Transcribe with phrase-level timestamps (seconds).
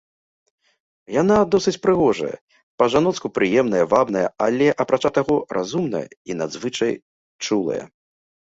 [1.21, 2.31] Яна досыць прыгожая,
[2.81, 6.93] па-жаноцку прыемная, вабная, але, апрача таго, разумная і надзвычай
[7.47, 7.79] чулая.